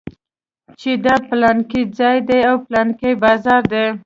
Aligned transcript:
چې 0.79 0.91
دا 1.05 1.15
پلانکى 1.27 1.81
ځاى 1.97 2.17
دى 2.29 2.39
دا 2.45 2.51
پلانکى 2.65 3.11
بازار 3.23 3.61
دى. 3.71 3.85